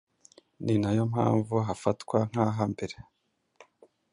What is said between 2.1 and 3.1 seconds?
nk’aha mbere.